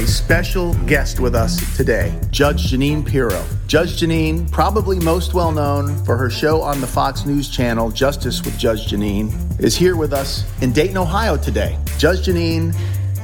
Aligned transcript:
a 0.00 0.06
special 0.06 0.72
guest 0.86 1.20
with 1.20 1.34
us 1.34 1.76
today, 1.76 2.18
Judge 2.30 2.72
Jeanine 2.72 3.06
Pirro. 3.06 3.44
Judge 3.66 4.00
Jeanine, 4.00 4.50
probably 4.50 4.98
most 4.98 5.34
well 5.34 5.52
known 5.52 6.02
for 6.06 6.16
her 6.16 6.30
show 6.30 6.62
on 6.62 6.80
the 6.80 6.86
Fox 6.86 7.26
News 7.26 7.50
channel, 7.50 7.90
Justice 7.90 8.42
with 8.42 8.58
Judge 8.58 8.86
Jeanine, 8.86 9.30
is 9.60 9.76
here 9.76 9.96
with 9.96 10.14
us 10.14 10.50
in 10.62 10.72
Dayton, 10.72 10.96
Ohio 10.96 11.36
today. 11.36 11.78
Judge 11.98 12.20
Jeanine 12.26 12.74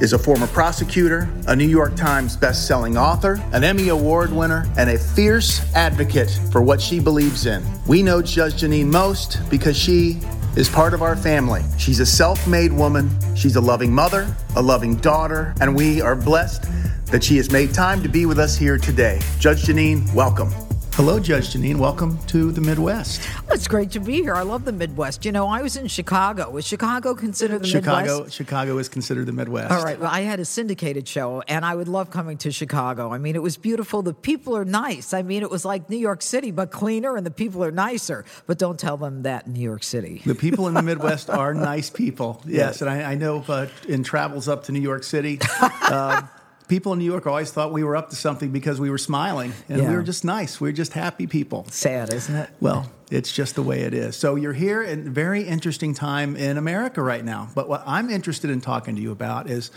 is 0.03 0.13
a 0.13 0.19
former 0.19 0.45
prosecutor, 0.45 1.27
a 1.47 1.55
New 1.55 1.65
York 1.65 1.95
Times 1.95 2.37
best-selling 2.37 2.95
author, 2.95 3.41
an 3.53 3.63
Emmy 3.63 3.87
Award 3.87 4.31
winner, 4.31 4.71
and 4.77 4.91
a 4.91 4.99
fierce 4.99 5.61
advocate 5.73 6.29
for 6.51 6.61
what 6.61 6.79
she 6.79 6.99
believes 6.99 7.47
in. 7.47 7.65
We 7.87 8.03
know 8.03 8.21
Judge 8.21 8.61
Jeanine 8.61 8.91
most 8.91 9.39
because 9.49 9.75
she 9.75 10.19
is 10.57 10.67
part 10.67 10.95
of 10.95 11.03
our 11.03 11.15
family. 11.15 11.63
She's 11.77 11.99
a 11.99 12.05
self-made 12.05 12.73
woman, 12.73 13.11
she's 13.35 13.57
a 13.57 13.61
loving 13.61 13.93
mother, 13.93 14.35
a 14.55 14.61
loving 14.61 14.95
daughter, 14.95 15.53
and 15.61 15.75
we 15.75 16.01
are 16.01 16.15
blessed 16.15 16.65
that 17.05 17.23
she 17.23 17.37
has 17.37 17.51
made 17.51 17.75
time 17.75 18.01
to 18.01 18.09
be 18.09 18.25
with 18.25 18.39
us 18.39 18.57
here 18.57 18.79
today. 18.79 19.21
Judge 19.37 19.63
Jeanine, 19.63 20.11
welcome. 20.15 20.51
Hello, 20.97 21.19
Judge 21.19 21.53
Jeanine. 21.53 21.75
Welcome 21.75 22.17
to 22.25 22.51
the 22.51 22.59
Midwest. 22.59 23.21
Well, 23.45 23.53
it's 23.53 23.67
great 23.67 23.91
to 23.91 23.99
be 23.99 24.13
here. 24.13 24.33
I 24.33 24.41
love 24.41 24.65
the 24.65 24.71
Midwest. 24.71 25.25
You 25.25 25.31
know, 25.31 25.47
I 25.47 25.61
was 25.61 25.77
in 25.77 25.85
Chicago. 25.85 26.49
Was 26.49 26.65
Chicago 26.65 27.13
considered 27.13 27.61
the 27.61 27.67
Chicago, 27.67 27.97
Midwest? 27.99 28.33
Chicago 28.33 28.47
Chicago 28.47 28.77
is 28.79 28.89
considered 28.89 29.27
the 29.27 29.31
Midwest. 29.31 29.71
All 29.71 29.83
right. 29.83 29.99
Well, 29.99 30.09
I 30.11 30.21
had 30.21 30.39
a 30.39 30.45
syndicated 30.45 31.07
show, 31.07 31.43
and 31.47 31.63
I 31.63 31.75
would 31.75 31.87
love 31.87 32.09
coming 32.09 32.39
to 32.39 32.51
Chicago. 32.51 33.13
I 33.13 33.19
mean, 33.19 33.35
it 33.35 33.43
was 33.43 33.57
beautiful. 33.57 34.01
The 34.01 34.15
people 34.15 34.57
are 34.57 34.65
nice. 34.65 35.13
I 35.13 35.21
mean, 35.21 35.43
it 35.43 35.51
was 35.51 35.63
like 35.63 35.87
New 35.87 35.97
York 35.97 36.23
City, 36.23 36.49
but 36.49 36.71
cleaner, 36.71 37.15
and 37.15 37.23
the 37.23 37.31
people 37.31 37.63
are 37.63 37.71
nicer. 37.71 38.25
But 38.47 38.57
don't 38.57 38.79
tell 38.79 38.97
them 38.97 39.21
that 39.21 39.45
in 39.45 39.53
New 39.53 39.61
York 39.61 39.83
City. 39.83 40.23
The 40.25 40.33
people 40.33 40.67
in 40.67 40.73
the 40.73 40.81
Midwest 40.91 41.29
are 41.29 41.53
nice 41.53 41.91
people. 41.91 42.41
Yes, 42.43 42.81
and 42.81 42.89
I, 42.89 43.11
I 43.11 43.13
know 43.13 43.45
uh, 43.47 43.67
in 43.87 44.01
travels 44.01 44.47
up 44.47 44.63
to 44.63 44.71
New 44.71 44.81
York 44.81 45.03
City. 45.03 45.37
Uh, 45.89 46.23
people 46.67 46.93
in 46.93 46.99
New 46.99 47.05
York 47.05 47.25
always 47.27 47.51
thought 47.51 47.71
we 47.71 47.83
were 47.83 47.95
up 47.95 48.09
to 48.09 48.15
something 48.15 48.51
because 48.51 48.79
we 48.79 48.89
were 48.89 48.97
smiling 48.97 49.53
and 49.69 49.81
Yeah. 49.81 49.89
we 49.89 49.95
were 49.95 50.03
just 50.03 50.25
nice. 50.25 50.59
We 50.59 50.69
were 50.69 50.73
just 50.73 50.93
happy 50.93 51.27
people. 51.27 51.65
Sad, 51.71 52.13
isn't 52.13 52.35
it? 52.35 52.49
Well, 52.59 52.91
it's 53.09 53.31
just 53.31 53.55
the 53.55 53.63
way 53.63 53.81
it 53.81 53.93
is. 53.93 54.17
So 54.17 54.35
you're 54.35 54.53
here 54.53 54.83
in 54.83 55.07
a 55.07 55.09
very 55.09 55.43
interesting 55.43 55.93
time 55.93 56.35
in 56.35 56.57
America 56.57 57.01
right 57.01 57.23
now. 57.23 57.49
But 57.55 57.69
what 57.69 57.83
I'm 57.85 58.09
interested 58.09 58.49
in 58.49 58.59
talking 58.59 58.95
to 58.97 59.01
you 59.01 59.11
about 59.11 59.49
is, 59.49 59.71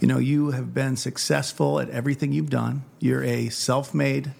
you 0.00 0.06
know, 0.06 0.18
you 0.18 0.52
have 0.52 0.72
been 0.72 0.96
successful 0.96 1.80
at 1.80 1.90
everything 1.90 2.32
you've 2.32 2.50
done. 2.50 2.84
You're 3.00 3.24
a 3.24 3.48
self-made 3.48 4.32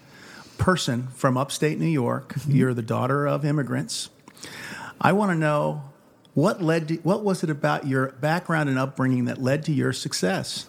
person 0.58 1.08
from 1.14 1.36
upstate 1.36 1.78
New 1.78 1.86
York. 1.86 2.34
Mm-hmm. 2.34 2.52
You're 2.52 2.74
the 2.74 2.82
daughter 2.82 3.26
of 3.26 3.44
immigrants. 3.44 4.10
I 5.00 5.12
want 5.12 5.32
to 5.32 5.36
know 5.36 5.82
what 6.34 6.62
led 6.62 6.88
to, 6.88 6.94
what 6.96 7.24
was 7.24 7.42
it 7.42 7.50
about 7.50 7.86
your 7.86 8.08
background 8.20 8.68
and 8.68 8.78
upbringing 8.78 9.24
that 9.24 9.42
led 9.42 9.64
to 9.64 9.72
your 9.72 9.92
success? 9.92 10.66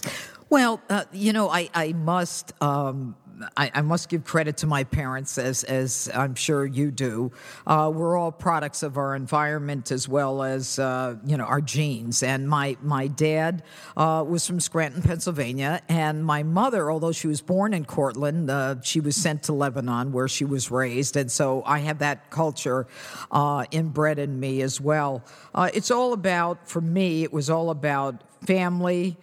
Well, 0.50 0.82
uh, 0.90 1.04
you 1.12 1.34
know, 1.34 1.50
I, 1.50 1.70
I 1.74 1.94
must. 1.94 2.54
Um, 2.62 3.16
I, 3.56 3.70
I 3.72 3.82
must 3.82 4.10
give 4.10 4.24
credit 4.24 4.58
to 4.58 4.68
my 4.68 4.84
parents, 4.84 5.38
as 5.38 5.64
as 5.64 6.10
I'm 6.12 6.34
sure 6.34 6.66
you 6.66 6.90
do. 6.90 7.32
Uh, 7.68 7.92
we're 7.94 8.18
all 8.18 8.32
products 8.32 8.82
of 8.82 8.98
our 8.98 9.16
environment 9.16 9.92
as 9.92 10.08
well 10.08 10.42
as 10.42 10.80
uh, 10.80 11.18
you 11.24 11.38
know 11.38 11.44
our 11.44 11.62
genes. 11.62 12.24
And 12.24 12.50
my 12.50 12.78
my 12.82 13.08
dad 13.08 13.62
uh, 13.96 14.26
was 14.28 14.48
from 14.48 14.60
Scranton, 14.60 15.04
Pennsylvania, 15.04 15.82
and 15.88 16.26
my 16.26 16.42
mother, 16.42 16.90
although 16.90 17.12
she 17.12 17.28
was 17.28 17.42
born 17.42 17.76
in 17.76 17.86
Cortland, 17.86 18.50
uh, 18.50 18.82
she 18.82 19.02
was 19.02 19.16
sent 19.16 19.44
to 19.44 19.54
Lebanon 19.54 20.12
where 20.14 20.28
she 20.28 20.46
was 20.46 20.72
raised, 20.72 21.16
and 21.16 21.32
so 21.32 21.62
I 21.66 21.80
have 21.80 22.00
that 22.00 22.32
culture 22.32 22.88
uh, 23.32 23.66
inbred 23.70 24.18
in 24.18 24.40
me 24.40 24.62
as 24.62 24.82
well. 24.82 25.24
It's 25.56 25.92
all 25.92 26.14
about, 26.14 26.68
for 26.68 26.82
me, 26.82 27.24
it 27.24 27.34
was 27.34 27.50
all 27.50 27.70
about 27.70 28.24
family. 28.46 29.18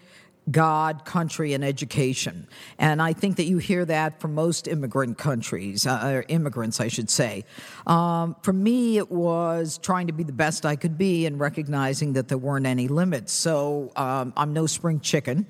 God, 0.50 1.04
country, 1.04 1.54
and 1.54 1.64
education. 1.64 2.46
And 2.78 3.00
I 3.00 3.14
think 3.14 3.36
that 3.36 3.44
you 3.44 3.58
hear 3.58 3.84
that 3.86 4.20
from 4.20 4.34
most 4.34 4.68
immigrant 4.68 5.16
countries, 5.16 5.86
uh, 5.86 6.00
or 6.04 6.24
immigrants, 6.28 6.80
I 6.80 6.88
should 6.88 7.08
say. 7.08 7.44
Um, 7.86 8.36
for 8.42 8.52
me, 8.52 8.98
it 8.98 9.10
was 9.10 9.78
trying 9.78 10.08
to 10.08 10.12
be 10.12 10.22
the 10.22 10.32
best 10.32 10.66
I 10.66 10.76
could 10.76 10.98
be 10.98 11.26
and 11.26 11.40
recognizing 11.40 12.12
that 12.14 12.28
there 12.28 12.38
weren't 12.38 12.66
any 12.66 12.88
limits. 12.88 13.32
So 13.32 13.92
um, 13.96 14.32
I'm 14.36 14.52
no 14.52 14.66
spring 14.66 15.00
chicken. 15.00 15.46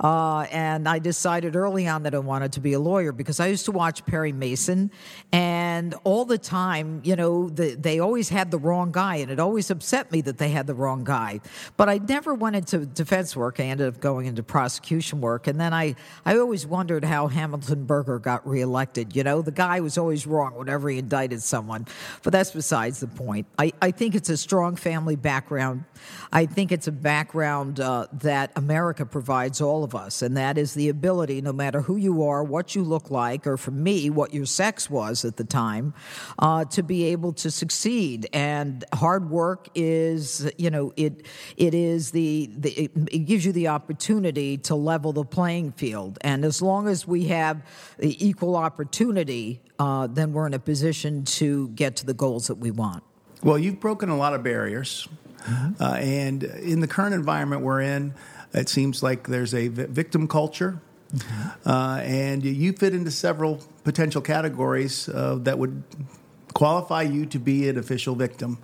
Uh, 0.00 0.46
and 0.50 0.88
I 0.88 0.98
decided 0.98 1.54
early 1.54 1.86
on 1.86 2.04
that 2.04 2.14
I 2.14 2.18
wanted 2.18 2.52
to 2.52 2.60
be 2.60 2.72
a 2.72 2.80
lawyer 2.80 3.12
because 3.12 3.40
I 3.40 3.48
used 3.48 3.66
to 3.66 3.72
watch 3.72 4.04
Perry 4.06 4.32
Mason, 4.32 4.90
and 5.32 5.94
all 6.04 6.24
the 6.24 6.38
time, 6.38 7.00
you 7.04 7.16
know, 7.16 7.48
the, 7.50 7.74
they 7.74 7.98
always 7.98 8.28
had 8.28 8.50
the 8.50 8.58
wrong 8.58 8.92
guy, 8.92 9.16
and 9.16 9.30
it 9.30 9.40
always 9.40 9.70
upset 9.70 10.10
me 10.10 10.20
that 10.22 10.38
they 10.38 10.50
had 10.50 10.66
the 10.66 10.74
wrong 10.74 11.04
guy. 11.04 11.40
But 11.76 11.88
I 11.88 11.98
never 11.98 12.34
went 12.34 12.56
into 12.56 12.86
defense 12.86 13.36
work. 13.36 13.60
I 13.60 13.64
ended 13.64 13.88
up 13.88 14.00
going 14.00 14.26
into 14.26 14.37
prosecution 14.42 15.20
work. 15.20 15.46
And 15.46 15.60
then 15.60 15.72
I, 15.72 15.96
I 16.24 16.38
always 16.38 16.66
wondered 16.66 17.04
how 17.04 17.28
Hamilton 17.28 17.84
Burger 17.84 18.18
got 18.18 18.46
reelected. 18.46 19.16
You 19.16 19.24
know, 19.24 19.42
the 19.42 19.52
guy 19.52 19.80
was 19.80 19.98
always 19.98 20.26
wrong 20.26 20.54
whenever 20.54 20.88
he 20.88 20.98
indicted 20.98 21.42
someone. 21.42 21.86
But 22.22 22.32
that's 22.32 22.50
besides 22.50 23.00
the 23.00 23.08
point. 23.08 23.46
I, 23.58 23.72
I 23.80 23.90
think 23.90 24.14
it's 24.14 24.28
a 24.28 24.36
strong 24.36 24.76
family 24.76 25.16
background. 25.16 25.84
I 26.32 26.46
think 26.46 26.72
it's 26.72 26.86
a 26.86 26.92
background 26.92 27.80
uh, 27.80 28.06
that 28.12 28.52
America 28.56 29.04
provides 29.06 29.60
all 29.60 29.84
of 29.84 29.94
us, 29.94 30.22
and 30.22 30.36
that 30.36 30.58
is 30.58 30.74
the 30.74 30.88
ability, 30.88 31.40
no 31.40 31.52
matter 31.52 31.80
who 31.80 31.96
you 31.96 32.22
are, 32.24 32.44
what 32.44 32.74
you 32.74 32.82
look 32.82 33.10
like, 33.10 33.46
or 33.46 33.56
for 33.56 33.70
me, 33.70 34.10
what 34.10 34.34
your 34.34 34.46
sex 34.46 34.90
was 34.90 35.24
at 35.24 35.36
the 35.36 35.44
time, 35.44 35.94
uh, 36.38 36.64
to 36.66 36.82
be 36.82 37.04
able 37.06 37.32
to 37.32 37.50
succeed. 37.50 38.28
And 38.32 38.84
hard 38.94 39.30
work 39.30 39.68
is, 39.74 40.50
you 40.58 40.70
know, 40.70 40.92
it 40.96 41.26
it 41.56 41.74
is 41.74 42.10
the, 42.10 42.50
the 42.56 42.90
it 43.10 43.24
gives 43.24 43.44
you 43.44 43.52
the 43.52 43.68
opportunity 43.68 44.27
to 44.32 44.74
level 44.74 45.12
the 45.12 45.24
playing 45.24 45.72
field. 45.72 46.18
And 46.20 46.44
as 46.44 46.60
long 46.60 46.88
as 46.88 47.06
we 47.06 47.26
have 47.26 47.62
the 47.98 48.26
equal 48.26 48.56
opportunity, 48.56 49.60
uh, 49.78 50.06
then 50.06 50.32
we're 50.32 50.46
in 50.46 50.54
a 50.54 50.58
position 50.58 51.24
to 51.24 51.68
get 51.68 51.96
to 51.96 52.06
the 52.06 52.14
goals 52.14 52.46
that 52.48 52.56
we 52.56 52.70
want. 52.70 53.02
Well, 53.42 53.58
you've 53.58 53.80
broken 53.80 54.08
a 54.08 54.16
lot 54.16 54.34
of 54.34 54.42
barriers. 54.42 55.08
Uh, 55.80 55.94
and 55.94 56.42
in 56.42 56.80
the 56.80 56.88
current 56.88 57.14
environment 57.14 57.62
we're 57.62 57.80
in, 57.80 58.12
it 58.52 58.68
seems 58.68 59.02
like 59.02 59.28
there's 59.28 59.54
a 59.54 59.68
victim 59.68 60.28
culture. 60.28 60.80
Uh, 61.64 62.00
and 62.02 62.44
you 62.44 62.72
fit 62.72 62.94
into 62.94 63.10
several 63.10 63.60
potential 63.84 64.20
categories 64.20 65.08
uh, 65.08 65.36
that 65.40 65.58
would 65.58 65.82
qualify 66.58 67.02
you 67.02 67.24
to 67.24 67.38
be 67.38 67.68
an 67.68 67.78
official 67.78 68.16
victim. 68.16 68.58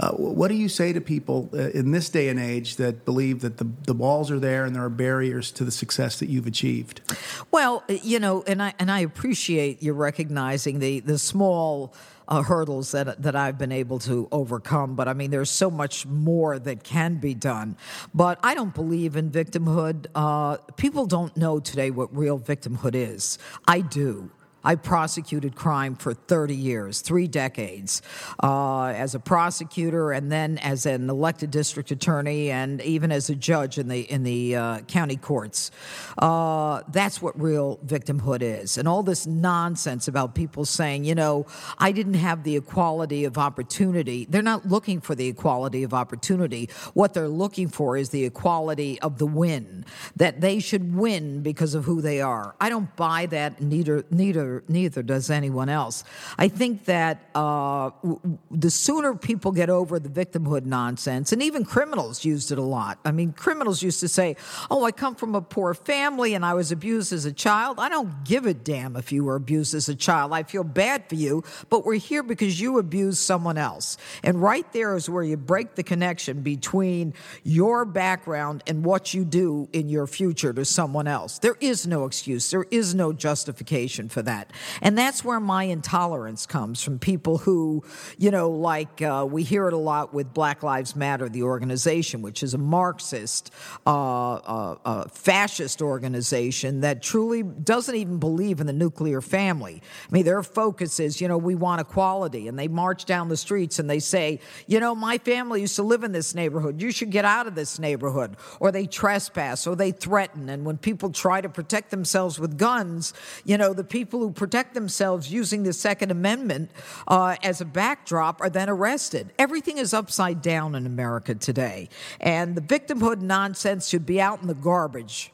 Uh, 0.00 0.10
what 0.12 0.48
do 0.48 0.54
you 0.54 0.70
say 0.70 0.90
to 0.94 1.02
people 1.02 1.50
uh, 1.52 1.68
in 1.80 1.90
this 1.90 2.08
day 2.08 2.30
and 2.30 2.40
age 2.40 2.76
that 2.76 3.04
believe 3.04 3.42
that 3.42 3.58
the, 3.58 3.68
the 3.84 3.92
walls 3.92 4.30
are 4.30 4.40
there 4.40 4.64
and 4.64 4.74
there 4.74 4.84
are 4.84 4.88
barriers 4.88 5.52
to 5.52 5.62
the 5.62 5.70
success 5.70 6.18
that 6.18 6.30
you've 6.30 6.46
achieved? 6.46 7.02
Well, 7.50 7.84
you 7.88 8.18
know, 8.18 8.42
and 8.46 8.62
I 8.62 8.72
and 8.78 8.90
I 8.90 9.00
appreciate 9.00 9.82
you 9.82 9.92
recognizing 9.92 10.78
the 10.78 11.00
the 11.00 11.18
small 11.18 11.94
uh, 12.26 12.42
hurdles 12.42 12.92
that 12.92 13.22
that 13.22 13.36
I've 13.36 13.58
been 13.58 13.72
able 13.72 13.98
to 14.00 14.28
overcome. 14.32 14.96
But 14.96 15.06
I 15.06 15.12
mean, 15.12 15.30
there's 15.30 15.50
so 15.50 15.70
much 15.70 16.06
more 16.06 16.58
that 16.58 16.84
can 16.84 17.16
be 17.16 17.34
done. 17.34 17.76
But 18.14 18.38
I 18.42 18.54
don't 18.54 18.74
believe 18.74 19.14
in 19.14 19.30
victimhood. 19.30 20.06
Uh, 20.14 20.56
people 20.76 21.04
don't 21.04 21.36
know 21.36 21.60
today 21.60 21.90
what 21.90 22.16
real 22.16 22.38
victimhood 22.38 22.94
is. 22.94 23.38
I 23.68 23.80
do. 23.80 24.30
I 24.66 24.74
prosecuted 24.74 25.54
crime 25.54 25.94
for 25.94 26.12
30 26.12 26.56
years, 26.56 27.00
three 27.00 27.28
decades, 27.28 28.02
uh, 28.42 28.86
as 28.86 29.14
a 29.14 29.20
prosecutor, 29.20 30.10
and 30.10 30.30
then 30.32 30.58
as 30.58 30.86
an 30.86 31.08
elected 31.08 31.52
district 31.52 31.92
attorney, 31.92 32.50
and 32.50 32.82
even 32.82 33.12
as 33.12 33.30
a 33.30 33.36
judge 33.36 33.78
in 33.78 33.86
the 33.86 34.00
in 34.00 34.24
the 34.24 34.56
uh, 34.56 34.80
county 34.80 35.16
courts. 35.16 35.70
Uh, 36.18 36.82
that's 36.88 37.22
what 37.22 37.40
real 37.40 37.78
victimhood 37.86 38.42
is, 38.42 38.76
and 38.76 38.88
all 38.88 39.04
this 39.04 39.24
nonsense 39.24 40.08
about 40.08 40.34
people 40.34 40.64
saying, 40.64 41.04
you 41.04 41.14
know, 41.14 41.46
I 41.78 41.92
didn't 41.92 42.14
have 42.14 42.42
the 42.42 42.56
equality 42.56 43.24
of 43.24 43.38
opportunity. 43.38 44.26
They're 44.28 44.42
not 44.42 44.66
looking 44.66 45.00
for 45.00 45.14
the 45.14 45.28
equality 45.28 45.84
of 45.84 45.94
opportunity. 45.94 46.70
What 46.92 47.14
they're 47.14 47.28
looking 47.28 47.68
for 47.68 47.96
is 47.96 48.10
the 48.10 48.24
equality 48.24 49.00
of 49.00 49.18
the 49.18 49.26
win. 49.26 49.84
That 50.16 50.40
they 50.40 50.58
should 50.58 50.96
win 50.96 51.42
because 51.42 51.74
of 51.74 51.84
who 51.84 52.00
they 52.00 52.20
are. 52.20 52.56
I 52.60 52.68
don't 52.68 52.94
buy 52.96 53.26
that. 53.26 53.62
Neither 53.62 54.04
neither 54.10 54.55
neither 54.68 55.02
does 55.02 55.30
anyone 55.30 55.68
else. 55.68 56.04
I 56.38 56.48
think 56.48 56.84
that 56.86 57.28
uh, 57.34 57.90
w- 58.02 58.38
the 58.50 58.70
sooner 58.70 59.14
people 59.14 59.52
get 59.52 59.70
over 59.70 59.98
the 59.98 60.08
victimhood 60.08 60.64
nonsense, 60.64 61.32
and 61.32 61.42
even 61.42 61.64
criminals 61.64 62.24
used 62.24 62.52
it 62.52 62.58
a 62.58 62.62
lot. 62.62 62.98
I 63.04 63.12
mean, 63.12 63.32
criminals 63.32 63.82
used 63.82 64.00
to 64.00 64.08
say, 64.08 64.36
"Oh, 64.70 64.84
I 64.84 64.92
come 64.92 65.14
from 65.14 65.34
a 65.34 65.42
poor 65.42 65.74
family 65.74 66.34
and 66.34 66.44
I 66.44 66.54
was 66.54 66.72
abused 66.72 67.12
as 67.12 67.24
a 67.24 67.32
child." 67.32 67.78
I 67.78 67.88
don't 67.88 68.24
give 68.24 68.46
a 68.46 68.54
damn 68.54 68.96
if 68.96 69.12
you 69.12 69.24
were 69.24 69.36
abused 69.36 69.74
as 69.74 69.88
a 69.88 69.94
child. 69.94 70.32
I 70.32 70.42
feel 70.42 70.64
bad 70.64 71.08
for 71.08 71.14
you, 71.14 71.44
but 71.70 71.84
we're 71.84 71.94
here 71.94 72.22
because 72.22 72.60
you 72.60 72.78
abused 72.78 73.18
someone 73.18 73.58
else. 73.58 73.96
And 74.22 74.42
right 74.42 74.70
there 74.72 74.96
is 74.96 75.08
where 75.08 75.22
you 75.22 75.36
break 75.36 75.74
the 75.74 75.82
connection 75.82 76.42
between 76.42 77.14
your 77.44 77.84
background 77.84 78.62
and 78.66 78.84
what 78.84 79.14
you 79.14 79.24
do 79.24 79.68
in 79.72 79.88
your 79.88 80.06
future 80.06 80.52
to 80.52 80.64
someone 80.64 81.06
else. 81.06 81.38
There 81.38 81.56
is 81.60 81.86
no 81.86 82.04
excuse. 82.04 82.50
There 82.50 82.66
is 82.70 82.94
no 82.94 83.12
justification 83.12 84.08
for 84.08 84.22
that. 84.22 84.35
That. 84.36 84.52
And 84.82 84.96
that's 84.96 85.24
where 85.24 85.40
my 85.40 85.64
intolerance 85.64 86.46
comes 86.46 86.82
from 86.82 86.98
people 86.98 87.38
who, 87.38 87.82
you 88.18 88.30
know, 88.30 88.50
like 88.50 89.02
uh, 89.02 89.26
we 89.28 89.42
hear 89.42 89.66
it 89.68 89.72
a 89.72 89.78
lot 89.78 90.12
with 90.12 90.32
Black 90.34 90.62
Lives 90.62 90.94
Matter, 90.94 91.28
the 91.28 91.42
organization, 91.42 92.22
which 92.22 92.42
is 92.42 92.54
a 92.54 92.58
Marxist, 92.58 93.52
uh, 93.86 94.34
uh, 94.34 94.76
uh 94.84 95.08
fascist 95.08 95.82
organization 95.82 96.80
that 96.80 97.02
truly 97.02 97.42
doesn't 97.42 97.94
even 97.94 98.18
believe 98.18 98.60
in 98.60 98.66
the 98.66 98.72
nuclear 98.72 99.20
family. 99.20 99.82
I 100.08 100.12
mean, 100.12 100.24
their 100.24 100.42
focus 100.42 101.00
is, 101.00 101.20
you 101.20 101.28
know, 101.28 101.38
we 101.38 101.54
want 101.54 101.80
equality. 101.80 102.48
And 102.48 102.58
they 102.58 102.68
march 102.68 103.04
down 103.04 103.28
the 103.28 103.36
streets 103.36 103.78
and 103.78 103.88
they 103.88 103.98
say, 103.98 104.40
you 104.66 104.80
know, 104.80 104.94
my 104.94 105.18
family 105.18 105.60
used 105.60 105.76
to 105.76 105.82
live 105.82 106.04
in 106.04 106.12
this 106.12 106.34
neighborhood. 106.34 106.80
You 106.82 106.90
should 106.90 107.10
get 107.10 107.24
out 107.24 107.46
of 107.46 107.54
this 107.54 107.78
neighborhood. 107.78 108.36
Or 108.60 108.70
they 108.70 108.86
trespass 108.86 109.66
or 109.66 109.76
they 109.76 109.90
threaten. 109.90 110.48
And 110.48 110.64
when 110.64 110.78
people 110.78 111.10
try 111.10 111.40
to 111.40 111.48
protect 111.48 111.90
themselves 111.90 112.38
with 112.38 112.58
guns, 112.58 113.14
you 113.44 113.56
know, 113.56 113.72
the 113.72 113.84
people 113.84 114.25
who 114.26 114.32
protect 114.32 114.74
themselves 114.74 115.30
using 115.30 115.62
the 115.62 115.72
Second 115.72 116.10
Amendment 116.10 116.68
uh, 117.06 117.36
as 117.44 117.60
a 117.60 117.64
backdrop 117.64 118.40
are 118.40 118.50
then 118.50 118.68
arrested. 118.68 119.32
Everything 119.38 119.78
is 119.78 119.94
upside 119.94 120.42
down 120.42 120.74
in 120.74 120.84
America 120.84 121.32
today. 121.36 121.88
And 122.20 122.56
the 122.56 122.60
victimhood 122.60 123.20
nonsense 123.20 123.86
should 123.86 124.04
be 124.04 124.20
out 124.20 124.42
in 124.42 124.48
the 124.48 124.54
garbage. 124.54 125.30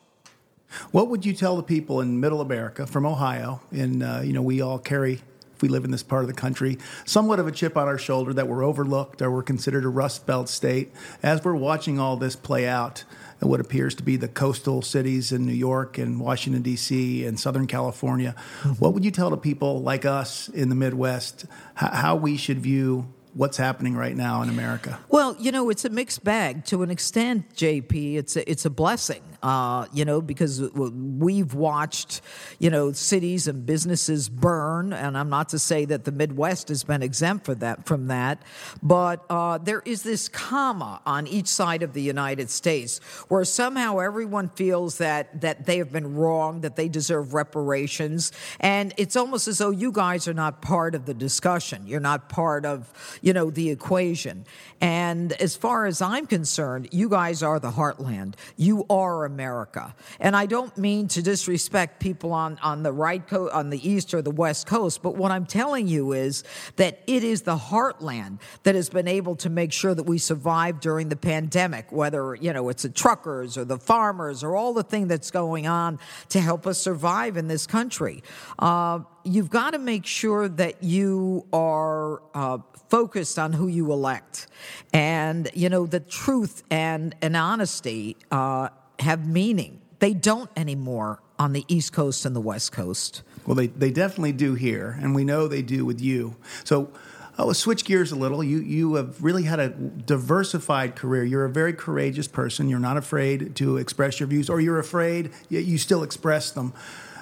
What 0.91 1.09
would 1.09 1.25
you 1.25 1.33
tell 1.33 1.57
the 1.57 1.63
people 1.63 2.03
in 2.03 2.21
middle 2.21 2.43
America 2.43 2.87
from 2.87 3.07
Ohio? 3.07 3.63
And, 3.71 4.03
uh, 4.03 4.21
you 4.23 4.35
know, 4.35 4.43
we 4.43 4.61
all 4.61 4.79
carry 4.79 5.23
we 5.63 5.69
live 5.69 5.85
in 5.85 5.91
this 5.91 6.03
part 6.03 6.23
of 6.23 6.29
the 6.29 6.35
country, 6.35 6.79
somewhat 7.05 7.39
of 7.39 7.47
a 7.47 7.53
chip 7.53 7.77
on 7.77 7.89
our 7.89 7.99
shoulder 7.99 8.35
that 8.35 8.49
we're 8.49 8.65
overlooked 8.65 9.23
or 9.23 9.31
we're 9.31 9.43
considered 9.43 9.85
a 9.85 9.89
Rust 9.89 10.27
Belt 10.27 10.49
state. 10.49 10.93
As 11.23 11.43
we're 11.43 11.55
watching 11.55 11.99
all 11.99 12.17
this 12.17 12.37
play 12.37 12.67
out, 12.67 13.05
in 13.41 13.49
what 13.49 13.61
appears 13.61 13.95
to 13.97 14.03
be 14.03 14.17
the 14.17 14.29
coastal 14.29 14.83
cities 14.83 15.33
in 15.33 15.47
New 15.47 15.53
York 15.53 15.99
and 15.99 16.21
Washington, 16.21 16.63
D.C., 16.63 17.25
and 17.25 17.39
Southern 17.39 17.67
California, 17.67 18.35
mm-hmm. 18.61 18.71
what 18.75 18.95
would 18.95 19.05
you 19.05 19.11
tell 19.11 19.31
to 19.31 19.37
people 19.37 19.83
like 19.83 20.05
us 20.05 20.49
in 20.49 20.69
the 20.69 20.75
Midwest 20.75 21.47
how 21.75 22.15
we 22.15 22.37
should 22.37 22.61
view 22.61 23.13
what's 23.35 23.57
happening 23.57 23.97
right 23.97 24.17
now 24.17 24.43
in 24.43 24.49
America? 24.49 24.99
Well, 25.09 25.37
you 25.39 25.51
know, 25.53 25.71
it's 25.71 25.85
a 25.85 25.91
mixed 25.91 26.23
bag. 26.23 26.65
To 26.67 26.83
an 26.83 26.91
extent, 26.91 27.55
JP, 27.57 28.17
it's 28.17 28.37
a, 28.37 28.49
it's 28.51 28.65
a 28.65 28.71
blessing 28.71 29.23
uh, 29.43 29.87
you 29.93 30.05
know, 30.05 30.21
because 30.21 30.61
we've 30.73 31.55
watched, 31.55 32.21
you 32.59 32.71
know, 32.71 32.93
cities 32.93 33.49
and 33.49 33.67
businesses 33.67 34.29
burn, 34.29 34.93
and 34.93 35.17
I'm 35.19 35.29
not 35.29 35.49
to 35.51 35.59
say 35.59 35.85
that 35.87 36.05
the 36.05 36.13
Midwest 36.13 36.69
has 36.69 36.85
been 36.85 37.03
exempt 37.03 37.45
for 37.47 37.55
that 37.57 37.87
from 37.87 38.09
that, 38.09 38.43
but 38.83 39.25
uh, 39.29 39.59
there 39.59 39.83
is 39.85 40.03
this 40.03 40.29
comma 40.29 41.01
on 41.07 41.27
each 41.27 41.49
side 41.49 41.83
of 41.83 41.93
the 41.93 42.03
United 42.03 42.51
States 42.51 42.99
where 43.29 43.45
somehow 43.45 43.99
everyone 43.99 44.49
feels 44.51 44.99
that 44.99 45.41
that 45.41 45.67
they 45.67 45.79
have 45.79 45.93
been 45.93 46.15
wrong, 46.15 46.61
that 46.61 46.77
they 46.77 46.89
deserve 46.89 47.35
reparations, 47.35 48.33
and 48.61 48.95
it's 48.97 49.17
almost 49.17 49.49
as 49.49 49.59
though 49.59 49.71
you 49.71 49.93
guys 49.93 50.29
are 50.29 50.35
not 50.35 50.63
part 50.63 50.95
of 50.95 51.07
the 51.07 51.15
discussion. 51.15 51.87
You're 51.87 52.01
not 52.01 52.29
part 52.29 52.65
of, 52.65 52.93
you 53.23 53.33
know, 53.33 53.51
the 53.51 53.71
equation. 53.71 54.45
And 54.81 55.33
as 55.35 55.57
far 55.57 55.87
as 55.87 56.03
I'm 56.03 56.27
concerned, 56.27 56.89
you 56.93 57.09
guys 57.09 57.43
are 57.43 57.59
the 57.59 57.71
heartland. 57.71 58.35
You 58.57 58.85
are 58.91 59.25
America. 59.35 59.85
And 60.21 60.33
I 60.43 60.47
don't 60.47 60.75
mean 60.77 61.09
to 61.09 61.21
disrespect 61.23 61.93
people 62.01 62.33
on, 62.45 62.59
on 62.63 62.83
the 62.83 62.93
right 62.93 63.25
coast, 63.33 63.53
on 63.55 63.71
the 63.71 63.81
east 63.93 64.15
or 64.15 64.21
the 64.23 64.37
west 64.45 64.67
coast, 64.67 65.03
but 65.03 65.15
what 65.17 65.31
I'm 65.35 65.47
telling 65.47 65.89
you 65.89 66.13
is 66.13 66.45
that 66.77 66.93
it 67.07 67.23
is 67.33 67.43
the 67.43 67.57
heartland 67.71 68.35
that 68.65 68.75
has 68.75 68.89
been 68.89 69.09
able 69.09 69.37
to 69.37 69.51
make 69.51 69.73
sure 69.73 69.95
that 69.95 70.07
we 70.13 70.19
survive 70.19 70.75
during 70.81 71.09
the 71.09 71.17
pandemic, 71.17 71.91
whether, 71.91 72.35
you 72.35 72.53
know, 72.53 72.69
it's 72.71 72.83
the 72.83 72.95
truckers 73.05 73.57
or 73.57 73.65
the 73.65 73.79
farmers 73.79 74.45
or 74.45 74.57
all 74.57 74.73
the 74.75 74.83
thing 74.93 75.09
that's 75.09 75.31
going 75.31 75.67
on 75.67 75.99
to 76.29 76.41
help 76.41 76.67
us 76.67 76.79
survive 76.79 77.37
in 77.37 77.49
this 77.49 77.67
country. 77.67 78.23
Uh, 78.59 79.01
you've 79.25 79.51
got 79.51 79.71
to 79.71 79.79
make 79.79 80.05
sure 80.07 80.49
that 80.49 80.83
you 80.83 81.47
are 81.53 82.23
uh, 82.35 82.59
focused 82.89 83.39
on 83.39 83.53
who 83.53 83.69
you 83.69 83.93
elect. 83.93 84.49
And, 84.93 85.51
you 85.55 85.69
know, 85.69 85.87
the 85.87 86.01
truth 86.01 86.63
and, 86.71 87.15
and 87.23 87.37
honesty 87.37 88.17
uh, 88.31 88.69
have 89.03 89.27
meaning. 89.27 89.81
They 89.99 90.15
don't 90.15 90.51
anymore 90.57 91.21
on 91.39 91.53
the 91.53 91.65
East 91.69 91.93
Coast 91.93 92.25
and 92.25 92.35
the 92.35 92.41
West 92.41 92.73
Coast. 92.73 93.23
Well, 93.47 93.55
they, 93.55 93.67
they 93.67 93.91
definitely 93.91 94.33
do 94.33 94.55
here, 94.55 94.99
and 95.01 95.15
we 95.15 95.25
know 95.25 95.49
they 95.49 95.63
do 95.63 95.85
with 95.85 96.01
you. 96.01 96.37
So 96.65 96.93
I 97.39 97.45
will 97.45 97.55
switch 97.55 97.85
gears 97.85 98.13
a 98.13 98.17
little. 98.17 98.45
You, 98.45 98.59
you 98.59 98.95
have 98.95 99.23
really 99.23 99.45
had 99.45 99.59
a 99.59 99.71
diversified 99.71 100.97
career. 100.97 101.25
You're 101.25 101.45
a 101.45 101.51
very 101.51 101.73
courageous 101.73 102.29
person. 102.29 102.69
You're 102.69 102.79
not 102.79 102.97
afraid 102.97 103.57
to 103.57 103.79
express 103.79 104.21
your 104.21 104.27
views, 104.29 104.51
or 104.51 104.61
you're 104.61 104.79
afraid, 104.79 105.31
yet 105.49 105.65
you 105.65 105.79
still 105.79 106.03
express 106.03 106.51
them. 106.51 106.73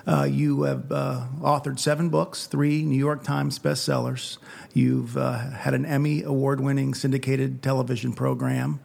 Uh, 0.07 0.25
you 0.25 0.63
have 0.63 0.91
uh, 0.91 1.27
authored 1.41 1.79
seven 1.79 2.09
books, 2.09 2.47
three 2.47 2.83
New 2.83 2.99
York 2.99 3.23
Times 3.23 3.59
bestsellers. 3.59 4.39
You've 4.73 5.17
uh, 5.17 5.39
had 5.39 5.75
an 5.75 5.85
Emmy 5.85 6.23
award 6.23 6.61
winning 6.61 6.95
syndicated 6.95 7.63
television 7.63 8.13
program. 8.13 8.81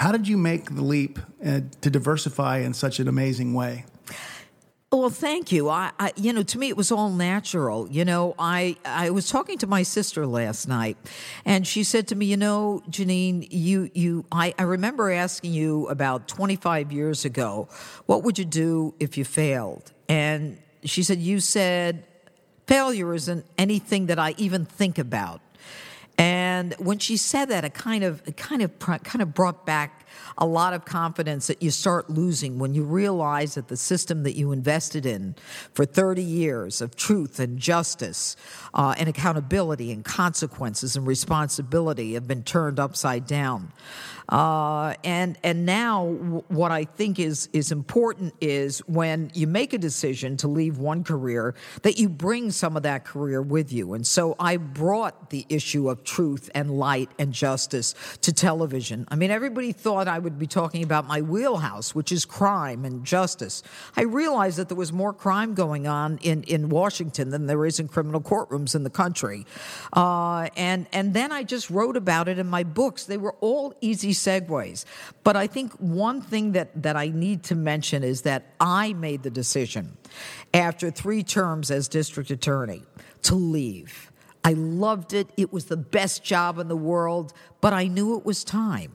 How 0.00 0.12
did 0.12 0.26
you 0.26 0.38
make 0.38 0.74
the 0.74 0.80
leap 0.80 1.18
uh, 1.44 1.60
to 1.82 1.90
diversify 1.90 2.60
in 2.60 2.72
such 2.72 3.00
an 3.00 3.06
amazing 3.06 3.52
way? 3.52 3.84
Well, 4.90 5.10
thank 5.10 5.52
you. 5.52 5.68
I, 5.68 5.92
I, 6.00 6.12
you 6.16 6.32
know, 6.32 6.42
to 6.42 6.58
me, 6.58 6.68
it 6.70 6.76
was 6.76 6.90
all 6.90 7.10
natural. 7.10 7.86
You 7.86 8.06
know, 8.06 8.34
I, 8.38 8.76
I 8.86 9.10
was 9.10 9.28
talking 9.28 9.58
to 9.58 9.66
my 9.66 9.82
sister 9.82 10.26
last 10.26 10.66
night, 10.66 10.96
and 11.44 11.66
she 11.66 11.84
said 11.84 12.08
to 12.08 12.16
me, 12.16 12.24
"You 12.24 12.38
know, 12.38 12.82
Jeanine, 12.88 13.46
you, 13.50 13.90
you, 13.92 14.24
I, 14.32 14.54
I 14.58 14.62
remember 14.62 15.12
asking 15.12 15.52
you 15.52 15.86
about 15.88 16.26
25 16.28 16.90
years 16.92 17.26
ago, 17.26 17.68
what 18.06 18.24
would 18.24 18.38
you 18.38 18.46
do 18.46 18.94
if 18.98 19.18
you 19.18 19.26
failed?" 19.26 19.92
And 20.08 20.58
she 20.82 21.02
said, 21.02 21.18
"You 21.18 21.40
said 21.40 22.04
failure 22.66 23.12
isn't 23.12 23.44
anything 23.58 24.06
that 24.06 24.18
I 24.18 24.34
even 24.38 24.64
think 24.64 24.98
about." 24.98 25.42
And 26.20 26.74
when 26.74 26.98
she 26.98 27.16
said 27.16 27.46
that, 27.46 27.64
it 27.64 27.72
kind 27.72 28.04
of, 28.04 28.22
it 28.28 28.36
kind 28.36 28.60
of, 28.60 28.78
kind 28.78 29.22
of 29.22 29.32
brought 29.32 29.64
back 29.64 29.99
a 30.38 30.46
lot 30.46 30.72
of 30.72 30.84
confidence 30.84 31.46
that 31.46 31.62
you 31.62 31.70
start 31.70 32.10
losing 32.10 32.58
when 32.58 32.74
you 32.74 32.82
realize 32.82 33.54
that 33.54 33.68
the 33.68 33.76
system 33.76 34.22
that 34.22 34.36
you 34.36 34.52
invested 34.52 35.06
in 35.06 35.34
for 35.72 35.84
30 35.84 36.22
years 36.22 36.80
of 36.80 36.96
truth 36.96 37.38
and 37.40 37.58
justice 37.58 38.36
uh, 38.74 38.94
and 38.98 39.08
accountability 39.08 39.92
and 39.92 40.04
consequences 40.04 40.96
and 40.96 41.06
responsibility 41.06 42.14
have 42.14 42.26
been 42.26 42.42
turned 42.42 42.78
upside 42.78 43.26
down. 43.26 43.72
Uh, 44.30 44.94
and 45.02 45.36
and 45.42 45.66
now 45.66 46.06
what 46.06 46.70
I 46.70 46.84
think 46.84 47.18
is 47.18 47.48
is 47.52 47.72
important 47.72 48.32
is 48.40 48.78
when 48.86 49.30
you 49.34 49.48
make 49.48 49.72
a 49.72 49.78
decision 49.78 50.36
to 50.38 50.48
leave 50.48 50.78
one 50.78 51.02
career 51.02 51.56
that 51.82 51.98
you 51.98 52.08
bring 52.08 52.52
some 52.52 52.76
of 52.76 52.84
that 52.84 53.04
career 53.04 53.42
with 53.42 53.72
you. 53.72 53.92
And 53.94 54.06
so 54.06 54.36
I 54.38 54.56
brought 54.56 55.30
the 55.30 55.46
issue 55.48 55.90
of 55.90 56.04
truth 56.04 56.48
and 56.54 56.70
light 56.70 57.10
and 57.18 57.32
justice 57.32 57.94
to 58.20 58.32
television. 58.32 59.04
I 59.08 59.16
mean, 59.16 59.32
everybody 59.32 59.72
thought 59.72 59.99
I 60.08 60.18
would 60.18 60.38
be 60.38 60.46
talking 60.46 60.82
about 60.82 61.06
my 61.06 61.22
wheelhouse, 61.22 61.94
which 61.94 62.12
is 62.12 62.24
crime 62.24 62.84
and 62.84 63.04
justice. 63.04 63.62
I 63.96 64.02
realized 64.02 64.58
that 64.58 64.68
there 64.68 64.76
was 64.76 64.92
more 64.92 65.12
crime 65.12 65.54
going 65.54 65.86
on 65.86 66.18
in 66.22 66.42
in 66.44 66.68
Washington 66.68 67.30
than 67.30 67.46
there 67.46 67.64
is 67.66 67.80
in 67.80 67.88
criminal 67.88 68.20
courtrooms 68.20 68.74
in 68.74 68.82
the 68.84 68.90
country. 68.90 69.46
Uh, 69.92 70.48
and 70.56 70.86
and 70.92 71.14
then 71.14 71.32
I 71.32 71.42
just 71.42 71.70
wrote 71.70 71.96
about 71.96 72.28
it 72.28 72.38
in 72.38 72.46
my 72.46 72.64
books. 72.64 73.04
They 73.04 73.16
were 73.16 73.34
all 73.40 73.74
easy 73.80 74.12
segues. 74.12 74.84
But 75.24 75.36
I 75.36 75.46
think 75.46 75.72
one 75.74 76.20
thing 76.20 76.52
that, 76.52 76.82
that 76.82 76.96
I 76.96 77.08
need 77.08 77.42
to 77.44 77.54
mention 77.54 78.02
is 78.04 78.22
that 78.22 78.54
I 78.60 78.92
made 78.92 79.22
the 79.22 79.30
decision 79.30 79.96
after 80.54 80.90
three 80.90 81.22
terms 81.22 81.70
as 81.70 81.88
district 81.88 82.30
attorney 82.30 82.82
to 83.22 83.34
leave. 83.34 84.10
I 84.44 84.54
loved 84.54 85.12
it. 85.12 85.30
It 85.36 85.52
was 85.52 85.66
the 85.66 85.76
best 85.76 86.24
job 86.24 86.58
in 86.58 86.68
the 86.68 86.76
world, 86.76 87.32
but 87.60 87.72
I 87.72 87.86
knew 87.86 88.16
it 88.16 88.24
was 88.24 88.42
time. 88.44 88.92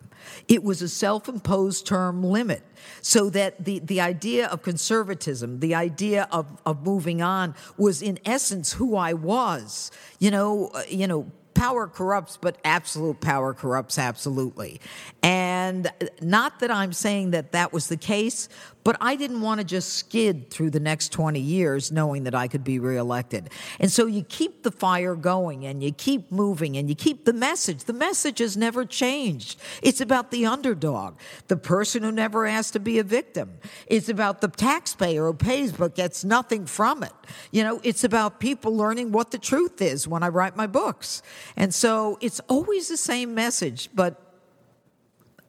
It 0.47 0.63
was 0.63 0.81
a 0.81 0.89
self 0.89 1.29
imposed 1.29 1.85
term 1.85 2.23
limit. 2.23 2.63
So 3.01 3.29
that 3.31 3.65
the, 3.65 3.79
the 3.79 4.01
idea 4.01 4.47
of 4.47 4.61
conservatism, 4.61 5.59
the 5.59 5.75
idea 5.75 6.27
of, 6.31 6.61
of 6.65 6.85
moving 6.85 7.21
on, 7.21 7.55
was 7.77 8.01
in 8.01 8.19
essence 8.25 8.73
who 8.73 8.95
I 8.95 9.13
was. 9.13 9.91
You 10.19 10.31
know, 10.31 10.69
uh, 10.73 10.83
you 10.87 11.07
know, 11.07 11.31
power 11.55 11.87
corrupts, 11.87 12.37
but 12.37 12.57
absolute 12.63 13.21
power 13.21 13.53
corrupts 13.53 13.97
absolutely. 13.97 14.81
And 15.23 15.91
not 16.21 16.59
that 16.59 16.69
I'm 16.69 16.93
saying 16.93 17.31
that 17.31 17.53
that 17.53 17.73
was 17.73 17.87
the 17.87 17.97
case, 17.97 18.49
but 18.85 18.95
I 19.01 19.15
didn't 19.15 19.41
want 19.41 19.59
to 19.59 19.65
just 19.65 19.93
skid 19.93 20.51
through 20.51 20.69
the 20.69 20.79
next 20.79 21.11
20 21.11 21.39
years 21.39 21.91
knowing 21.91 22.23
that 22.25 22.35
I 22.35 22.47
could 22.47 22.63
be 22.63 22.77
reelected. 22.77 23.49
And 23.79 23.91
so 23.91 24.05
you 24.05 24.21
keep 24.21 24.61
the 24.61 24.69
fire 24.69 25.15
going 25.15 25.65
and 25.65 25.83
you 25.83 25.91
keep 25.91 26.31
moving 26.31 26.77
and 26.77 26.87
you 26.87 26.93
keep 26.93 27.25
the 27.25 27.33
message. 27.33 27.85
The 27.85 27.93
message 27.93 28.37
has 28.37 28.55
never 28.55 28.85
changed. 28.85 29.59
It's 29.81 30.01
about 30.01 30.29
the 30.29 30.45
underdog, 30.45 31.17
the 31.47 31.57
person 31.57 32.03
who 32.03 32.11
never 32.11 32.45
asked 32.45 32.73
to 32.73 32.79
be 32.79 32.99
a 32.99 33.03
victim. 33.03 33.57
It's 33.87 34.07
about 34.07 34.41
the 34.41 34.49
taxpayer 34.49 35.25
who 35.25 35.33
pays 35.33 35.71
but 35.71 35.95
gets 35.95 36.23
nothing 36.23 36.67
from 36.67 37.01
it. 37.01 37.13
You 37.51 37.63
know, 37.63 37.81
it's 37.83 38.03
about 38.03 38.39
people 38.39 38.77
learning 38.77 39.11
what 39.11 39.31
the 39.31 39.39
truth 39.39 39.81
is 39.81 40.07
when 40.07 40.21
I 40.21 40.27
write 40.27 40.55
my 40.55 40.67
books. 40.67 41.23
And 41.57 41.73
so 41.73 42.19
it's 42.21 42.39
always 42.41 42.87
the 42.87 42.97
same 42.97 43.33
message, 43.33 43.89
but 43.95 44.21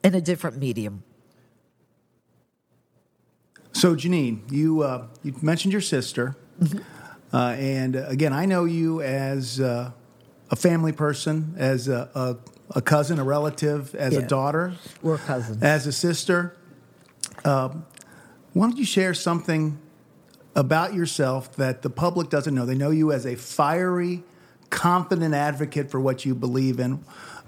in 0.03 0.15
a 0.15 0.23
different 0.23 0.57
medium. 0.57 1.03
So, 3.77 3.95
Jeanine, 3.95 4.51
you 4.51 4.81
uh, 4.83 5.07
you 5.23 5.35
mentioned 5.43 5.71
your 5.73 5.83
sister. 5.83 6.35
Mm-hmm. 6.63 6.79
Uh, 7.37 7.51
and 7.51 7.95
uh, 7.95 8.07
again, 8.09 8.33
I 8.33 8.47
know 8.47 8.65
you 8.65 9.03
as 9.03 9.61
uh, 9.61 9.91
a 10.51 10.57
family 10.57 10.93
person, 10.93 11.55
as 11.59 11.87
a, 11.87 12.09
a, 12.15 12.37
a 12.71 12.81
cousin, 12.81 13.19
a 13.19 13.25
relative, 13.25 13.95
as 13.95 14.15
Yeah. 14.15 14.21
a 14.21 14.27
daughter, 14.27 14.73
We're 15.03 15.19
cousins. 15.19 15.63
as 15.63 15.87
a 15.87 15.93
sister. 15.93 16.57
Um, 17.45 17.85
why 18.55 18.67
don't 18.69 18.79
you 18.79 18.87
share 18.87 19.13
something 19.13 19.79
about 20.55 20.95
yourself 20.95 21.55
that 21.57 21.83
the 21.83 21.91
public 21.91 22.31
doesn't 22.31 22.55
know? 22.55 22.65
They 22.65 22.77
know 22.77 22.89
you 22.91 23.13
as 23.13 23.27
a 23.27 23.35
fiery, 23.35 24.25
confident 24.71 25.35
advocate 25.35 25.91
for 25.91 26.01
what 26.01 26.25
you 26.25 26.35
believe 26.35 26.81
in. 26.81 27.05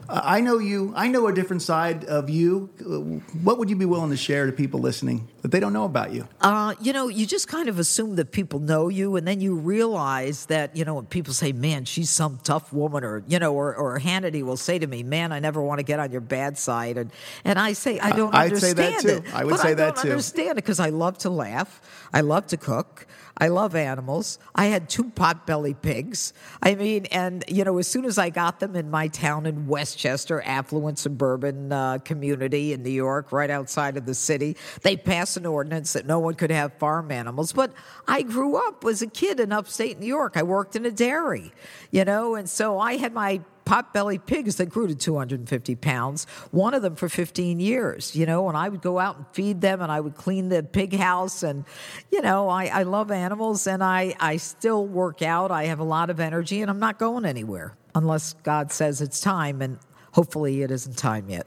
Uh, 0.09 0.21
I 0.25 0.41
know 0.41 0.59
you. 0.59 0.93
I 0.97 1.09
know 1.09 1.27
a 1.27 1.33
different 1.35 1.63
side 1.63 2.05
of 2.07 2.31
you. 2.31 2.71
Uh, 2.81 3.21
What 3.43 3.59
would 3.59 3.69
you 3.69 3.77
be 3.77 3.85
willing 3.85 4.11
to 4.11 4.17
share 4.17 4.47
to 4.47 4.53
people 4.53 4.81
listening 4.81 5.29
that 5.43 5.51
they 5.51 5.61
don't 5.61 5.73
know 5.75 5.85
about 5.85 6.13
you? 6.13 6.27
Uh, 6.41 6.75
you 6.81 6.93
know, 6.95 7.09
you 7.09 7.27
just 7.27 7.47
kind 7.47 7.69
of 7.69 7.79
assume 7.79 8.17
that 8.17 8.33
people 8.33 8.59
know 8.59 8.89
you, 8.89 9.17
and 9.17 9.27
then 9.29 9.41
you 9.41 9.55
realize 9.57 10.47
that, 10.47 10.75
you 10.75 10.85
know, 10.85 10.95
when 10.95 11.07
people 11.07 11.35
say, 11.35 11.53
man, 11.53 11.85
she's 11.85 12.09
some 12.11 12.39
tough 12.43 12.73
woman, 12.73 13.05
or, 13.05 13.23
you 13.29 13.39
know, 13.39 13.53
or, 13.55 13.75
or 13.75 14.01
Hannity 14.01 14.43
will 14.43 14.57
say 14.57 14.79
to 14.79 14.87
me, 14.87 15.03
man, 15.03 15.31
I 15.31 15.41
never 15.41 15.61
want 15.61 15.79
to 15.79 15.85
get 15.85 16.01
on 16.01 16.11
your 16.11 16.23
bad 16.23 16.57
side. 16.57 16.97
And, 16.97 17.13
and 17.45 17.59
I 17.59 17.75
say, 17.75 17.99
I 18.01 18.13
don't 18.13 18.35
I'd 18.35 18.57
say 18.57 18.71
understand 18.71 18.95
that 18.95 19.01
too. 19.03 19.09
it. 19.29 19.35
I 19.35 19.45
would 19.45 19.51
But 19.51 19.61
say 19.61 19.71
I 19.71 19.75
that 19.75 19.95
don't 19.97 20.05
too. 20.05 20.11
understand 20.11 20.51
it 20.53 20.55
because 20.57 20.81
I 20.81 20.89
love 20.89 21.19
to 21.19 21.31
laugh. 21.31 21.81
I 22.15 22.23
love 22.23 22.47
to 22.49 22.57
cook. 22.57 23.07
I 23.41 23.47
love 23.49 23.77
animals. 23.77 24.41
I 24.53 24.67
had 24.67 24.89
two 24.89 25.05
potbelly 25.05 25.81
pigs. 25.81 26.33
I 26.61 26.75
mean, 26.75 27.07
and 27.07 27.45
you 27.47 27.63
know, 27.63 27.79
as 27.79 27.87
soon 27.87 28.05
as 28.05 28.19
I 28.19 28.31
got 28.31 28.59
them 28.59 28.75
in 28.75 28.91
my 28.91 29.07
town 29.07 29.47
in 29.47 29.69
Westchester, 29.99 30.41
affluent 30.43 30.97
suburban 30.97 31.73
uh, 31.73 31.99
community 32.05 32.73
in 32.73 32.85
New 32.85 32.91
York, 32.91 33.33
right 33.33 33.51
outside 33.51 33.97
of 33.97 34.07
the 34.07 34.15
city, 34.15 34.57
they 34.83 34.97
passed 34.97 35.37
an 35.37 35.45
ordinance 35.45 35.93
that 35.95 36.07
no 36.07 36.21
one 36.21 36.35
could 36.35 36.53
have 36.53 36.73
farm 36.75 37.11
animals. 37.11 37.53
But 37.53 37.73
I 38.07 38.23
grew 38.23 38.55
up 38.55 38.85
as 38.85 39.03
a 39.03 39.09
kid 39.09 39.41
in 39.41 39.51
upstate 39.51 39.99
New 39.99 40.07
York. 40.07 40.37
I 40.37 40.45
worked 40.45 40.77
in 40.77 40.87
a 40.87 40.93
dairy, 40.93 41.53
you 41.91 42.05
know, 42.05 42.37
and 42.37 42.49
so 42.49 42.79
I 42.79 42.97
had 42.97 43.13
my 43.13 43.41
potbelly 43.67 44.25
pigs 44.25 44.55
that 44.57 44.67
grew 44.67 44.87
to 44.87 44.95
250 44.95 45.75
pounds, 45.75 46.27
one 46.53 46.75
of 46.75 46.83
them 46.83 46.95
for 46.95 47.09
15 47.09 47.59
years, 47.59 48.15
you 48.15 48.25
know, 48.25 48.49
and 48.49 48.57
I 48.57 48.69
would 48.69 48.81
go 48.81 49.01
out 49.01 49.17
and 49.17 49.27
feed 49.33 49.61
them 49.61 49.83
and 49.83 49.91
I 49.91 49.99
would 50.01 50.15
clean 50.15 50.49
the 50.49 50.63
pig 50.63 50.95
house. 50.95 51.43
And, 51.43 51.65
you 52.13 52.23
know, 52.23 52.49
I, 52.49 52.67
I 52.67 52.83
love 52.85 53.11
animals 53.11 53.67
and 53.67 53.83
I, 53.83 54.15
I 54.21 54.37
still 54.37 54.87
work 54.87 55.23
out. 55.23 55.51
I 55.51 55.65
have 55.65 55.81
a 55.81 55.85
lot 55.85 56.09
of 56.09 56.21
energy 56.21 56.63
and 56.63 56.71
I'm 56.71 56.79
not 56.79 57.01
going 57.01 57.25
anywhere 57.25 57.75
unless 57.95 58.35
God 58.45 58.73
says 58.73 59.01
it's 59.01 59.21
time. 59.21 59.61
And 59.61 59.79
hopefully 60.13 60.63
it 60.63 60.71
isn't 60.71 60.97
time 60.97 61.29
yet. 61.29 61.47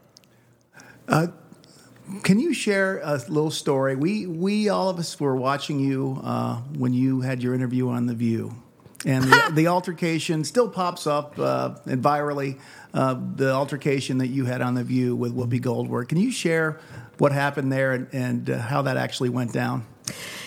Can 2.23 2.39
you 2.39 2.53
share 2.53 2.99
a 3.03 3.15
little 3.15 3.51
story? 3.51 3.95
We 3.95 4.27
we 4.27 4.67
all 4.69 4.89
of 4.89 4.99
us 4.99 5.17
were 5.19 5.35
watching 5.35 5.79
you 5.79 6.19
uh, 6.23 6.57
when 6.77 6.93
you 6.93 7.21
had 7.21 7.41
your 7.41 7.53
interview 7.53 7.89
on 7.89 8.05
The 8.05 8.13
View, 8.13 8.53
and 9.05 9.23
the, 9.23 9.51
the 9.53 9.67
altercation 9.67 10.43
still 10.43 10.67
pops 10.67 11.07
up 11.07 11.39
uh, 11.39 11.75
and 11.85 12.03
virally. 12.03 12.59
Uh, 12.93 13.17
the 13.35 13.49
altercation 13.49 14.17
that 14.17 14.27
you 14.27 14.43
had 14.43 14.61
on 14.61 14.73
The 14.73 14.83
View 14.83 15.15
with 15.15 15.33
Whoopi 15.33 15.61
Goldberg. 15.61 16.09
Can 16.09 16.17
you 16.17 16.29
share 16.29 16.81
what 17.19 17.31
happened 17.31 17.71
there 17.71 17.93
and, 17.93 18.07
and 18.11 18.49
uh, 18.49 18.57
how 18.57 18.81
that 18.81 18.97
actually 18.97 19.29
went 19.29 19.53
down? 19.53 19.85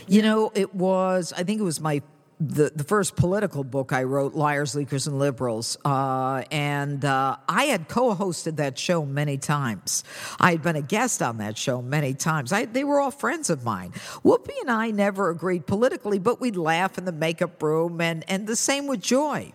You 0.07 0.21
know, 0.21 0.53
it 0.55 0.75
was, 0.75 1.33
I 1.35 1.45
think 1.45 1.61
it 1.61 1.65
was 1.65 1.81
my. 1.81 2.03
The, 2.41 2.73
the 2.75 2.85
first 2.85 3.15
political 3.15 3.63
book 3.63 3.93
I 3.93 4.03
wrote, 4.03 4.35
Liars, 4.35 4.75
Leakers, 4.75 5.07
and 5.07 5.19
Liberals. 5.19 5.77
Uh, 5.85 6.43
and 6.51 7.05
uh, 7.05 7.37
I 7.49 7.65
had 7.65 7.89
co 7.89 8.15
hosted 8.15 8.57
that 8.57 8.79
show 8.79 9.05
many 9.05 9.39
times. 9.39 10.03
I 10.41 10.51
had 10.51 10.63
been 10.63 10.77
a 10.77 10.83
guest 10.83 11.23
on 11.23 11.39
that 11.39 11.57
show 11.57 11.81
many 11.81 12.13
times. 12.13 12.53
I, 12.53 12.65
they 12.65 12.83
were 12.83 13.01
all 13.01 13.13
friends 13.13 13.51
of 13.51 13.65
mine. 13.65 13.93
Whoopi 14.25 14.61
and 14.63 14.71
I 14.71 14.91
never 14.91 15.31
agreed 15.31 15.67
politically, 15.67 16.19
but 16.19 16.41
we'd 16.41 16.57
laugh 16.57 16.99
in 16.99 17.05
the 17.05 17.13
makeup 17.13 17.63
room, 17.63 18.01
and, 18.01 18.25
and 18.29 18.47
the 18.47 18.57
same 18.57 18.87
with 18.89 19.01
Joy. 19.01 19.53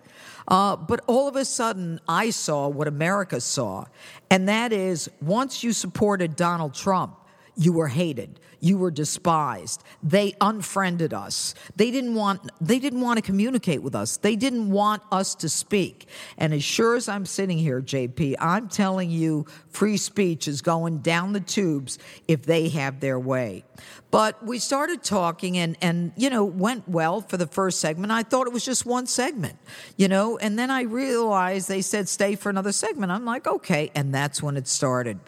Uh, 0.48 0.74
but 0.76 1.00
all 1.06 1.28
of 1.28 1.36
a 1.36 1.44
sudden, 1.44 2.00
I 2.08 2.30
saw 2.30 2.68
what 2.68 2.88
America 2.88 3.40
saw, 3.40 3.84
and 4.30 4.48
that 4.48 4.72
is 4.72 5.08
once 5.20 5.62
you 5.62 5.72
supported 5.72 6.34
Donald 6.34 6.74
Trump, 6.74 7.16
you 7.56 7.72
were 7.72 7.88
hated. 7.88 8.40
You 8.60 8.76
were 8.76 8.90
despised. 8.90 9.82
They 10.02 10.34
unfriended 10.40 11.14
us. 11.14 11.54
They 11.76 11.90
didn't 11.90 12.14
want 12.14 12.50
they 12.60 12.78
didn't 12.78 13.00
want 13.00 13.16
to 13.18 13.22
communicate 13.22 13.82
with 13.82 13.94
us. 13.94 14.18
They 14.18 14.36
didn't 14.36 14.70
want 14.70 15.02
us 15.10 15.34
to 15.36 15.48
speak. 15.48 16.06
And 16.36 16.52
as 16.52 16.62
sure 16.62 16.96
as 16.96 17.08
i'm 17.08 17.26
sitting 17.26 17.58
here 17.58 17.80
jp 17.80 18.34
i'm 18.38 18.68
telling 18.68 19.10
you 19.10 19.46
free 19.68 19.96
speech 19.96 20.48
is 20.48 20.62
going 20.62 20.98
down 20.98 21.32
the 21.32 21.40
tubes 21.40 21.98
if 22.28 22.42
they 22.42 22.68
have 22.68 23.00
their 23.00 23.18
way 23.18 23.64
but 24.10 24.44
we 24.44 24.58
started 24.58 25.02
talking 25.02 25.58
and 25.58 25.76
and 25.80 26.12
you 26.16 26.30
know 26.30 26.44
went 26.44 26.88
well 26.88 27.20
for 27.20 27.36
the 27.36 27.46
first 27.46 27.80
segment. 27.80 28.12
I 28.12 28.22
thought 28.22 28.46
it 28.46 28.52
was 28.52 28.64
just 28.64 28.86
one 28.86 29.06
segment 29.06 29.58
you 29.96 30.08
know? 30.08 30.38
And 30.38 30.58
then 30.58 30.70
i 30.70 30.82
realized 30.82 31.68
they 31.68 31.82
said 31.82 32.08
stay 32.08 32.34
for 32.34 32.48
another 32.48 32.72
segment. 32.72 33.12
I'm 33.12 33.24
like 33.24 33.46
okay. 33.46 33.90
And 33.94 34.14
that's 34.14 34.42
when 34.42 34.56
it 34.56 34.66
started. 34.66 35.20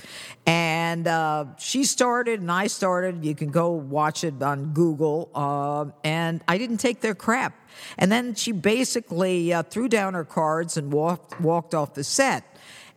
And 0.47 1.07
uh, 1.07 1.45
she 1.59 1.85
started 1.85 2.41
and 2.41 2.51
i 2.51 2.67
started. 2.67 3.25
You 3.25 3.35
can 3.35 3.51
go 3.51 3.71
watch 3.71 4.25
it 4.25 4.43
on 4.43 4.73
google 4.73 5.31
uh, 5.35 5.87
and 6.05 6.43
i 6.49 6.59
didn't 6.59 6.79
take 6.79 7.01
their 7.01 7.15
crap. 7.15 7.55
And 7.99 8.11
then 8.11 8.35
she 8.35 8.53
basically 8.53 9.53
uh, 9.53 9.63
threw 9.63 9.89
down 9.89 10.15
her 10.15 10.25
cards 10.25 10.77
and 10.77 10.93
walked 10.93 11.41
walked 11.41 11.75
off 11.75 11.95
the 11.95 12.05
set. 12.05 12.45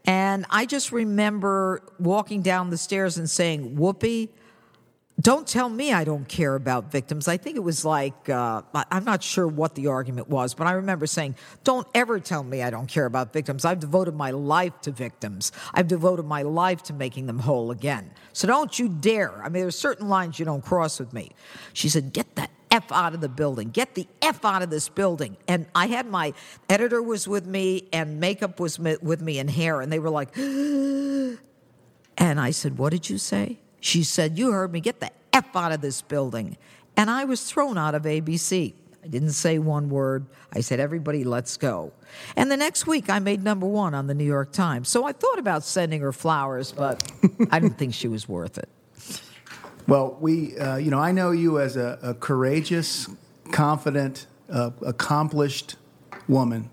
And 0.06 0.46
i 0.50 0.66
just 0.66 0.92
remember 0.92 1.82
walking 2.00 2.42
down 2.42 2.70
the 2.70 2.78
stairs 2.78 3.18
and 3.18 3.30
saying 3.30 3.76
whoopi 3.76 4.30
don't 5.22 5.48
tell 5.48 5.70
me 5.70 5.94
I 5.94 6.04
don't 6.04 6.28
care 6.28 6.56
about 6.56 6.92
victims. 6.92 7.30
I 7.30 7.38
think 7.38 7.56
it 7.56 7.62
was 7.62 7.86
like, 7.86 8.30
uh, 8.30 8.64
I'm 8.92 9.06
not 9.06 9.24
sure 9.24 9.48
what 9.48 9.74
the 9.74 9.88
argument 9.88 10.30
was, 10.30 10.54
but 10.54 10.68
I 10.68 10.74
remember 10.74 11.08
saying, 11.08 11.36
don't 11.64 11.88
ever 11.96 12.20
tell 12.20 12.44
me 12.44 12.62
I 12.62 12.70
don't 12.70 12.88
care 12.88 13.06
about 13.06 13.32
victims. 13.32 13.64
I've 13.64 13.80
devoted 13.80 14.14
my 14.14 14.32
life 14.32 14.82
to 14.82 14.92
victims. 14.92 15.54
I've 15.74 15.88
devoted 15.88 16.26
my 16.26 16.42
life 16.42 16.84
to 16.84 16.94
making 16.94 17.28
them 17.28 17.40
whole 17.40 17.72
again. 17.72 18.12
So 18.34 18.46
don't 18.46 18.78
you 18.78 18.90
dare. 18.90 19.42
I 19.42 19.48
mean, 19.48 19.62
there's 19.62 19.80
certain 19.80 20.10
lines 20.10 20.38
you 20.38 20.44
don't 20.44 20.64
cross 20.64 21.00
with 21.00 21.14
me. 21.14 21.32
She 21.72 21.88
said, 21.88 22.12
get 22.12 22.36
the 22.36 22.50
F 22.70 22.92
out 22.92 23.14
of 23.14 23.22
the 23.22 23.30
building. 23.30 23.70
Get 23.70 23.96
the 23.96 24.08
F 24.22 24.44
out 24.44 24.62
of 24.64 24.70
this 24.70 24.90
building. 24.90 25.38
And 25.48 25.66
I 25.74 25.88
had 25.88 26.08
my 26.08 26.34
editor 26.68 27.02
was 27.02 27.26
with 27.26 27.46
me 27.46 27.88
and 27.94 28.20
makeup 28.20 28.60
was 28.60 28.78
with 28.78 29.22
me 29.22 29.40
and 29.40 29.50
hair. 29.50 29.80
And 29.80 29.90
they 29.94 30.00
were 30.00 30.10
like, 30.10 30.36
and 30.38 31.40
I 32.18 32.52
said, 32.52 32.78
What 32.78 32.92
did 32.92 33.10
you 33.10 33.18
say? 33.18 33.60
She 33.86 34.04
said, 34.04 34.40
You 34.40 34.52
heard 34.52 34.72
me. 34.72 34.80
Get 34.80 35.00
the 35.00 35.12
F 35.32 35.56
out 35.56 35.72
of 35.72 35.80
this 35.80 36.02
building. 36.02 36.58
And 36.98 37.08
I 37.08 37.26
was 37.26 37.44
thrown 37.44 37.78
out 37.78 37.94
of 37.94 38.02
ABC. 38.02 38.74
I 39.04 39.08
didn't 39.08 39.34
say 39.34 39.60
one 39.60 39.90
word. 39.90 40.26
I 40.52 40.62
said, 40.62 40.80
Everybody, 40.80 41.24
let's 41.24 41.56
go. 41.56 41.94
And 42.36 42.50
the 42.50 42.58
next 42.58 42.88
week, 42.88 43.12
I 43.12 43.20
made 43.20 43.44
number 43.44 43.68
one 43.68 43.94
on 43.94 44.08
the 44.08 44.16
New 44.16 44.26
York 44.26 44.52
Times. 44.52 44.90
So 44.90 45.06
I 45.06 45.12
thought 45.12 45.38
about 45.38 45.64
sending 45.64 46.02
her 46.02 46.12
flowers, 46.12 46.72
but 46.72 47.12
I 47.52 47.60
didn't 47.60 47.78
think 47.78 47.94
she 47.94 48.08
was 48.08 48.28
worth 48.28 48.58
it. 48.58 48.70
Well, 49.88 50.18
we, 50.20 50.58
uh, 50.58 50.78
you 50.78 50.90
know, 50.90 50.98
I 50.98 51.12
know 51.12 51.30
you 51.30 51.60
as 51.60 51.78
a, 51.78 52.00
a 52.02 52.16
courageous, 52.16 53.08
confident, 53.52 54.26
uh, 54.50 54.72
accomplished 54.84 55.76
woman. 56.28 56.70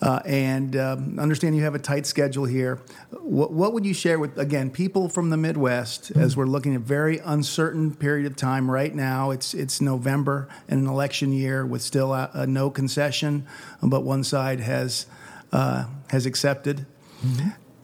Uh, 0.00 0.20
and 0.24 0.76
um, 0.76 1.18
understand 1.18 1.56
you 1.56 1.62
have 1.62 1.74
a 1.74 1.78
tight 1.78 2.06
schedule 2.06 2.44
here. 2.44 2.80
What, 3.10 3.52
what 3.52 3.72
would 3.72 3.84
you 3.84 3.94
share 3.94 4.18
with, 4.18 4.38
again, 4.38 4.70
people 4.70 5.08
from 5.08 5.30
the 5.30 5.36
Midwest 5.36 6.10
as 6.12 6.36
we're 6.36 6.46
looking 6.46 6.74
at 6.74 6.80
a 6.80 6.84
very 6.84 7.18
uncertain 7.18 7.94
period 7.94 8.26
of 8.26 8.36
time 8.36 8.70
right 8.70 8.94
now? 8.94 9.30
It's, 9.30 9.54
it's 9.54 9.80
November 9.80 10.48
and 10.68 10.80
an 10.80 10.86
election 10.86 11.32
year 11.32 11.66
with 11.66 11.82
still 11.82 12.14
a, 12.14 12.30
a 12.32 12.46
no 12.46 12.70
concession, 12.70 13.46
but 13.82 14.02
one 14.02 14.24
side 14.24 14.60
has, 14.60 15.06
uh, 15.52 15.86
has 16.08 16.26
accepted. 16.26 16.86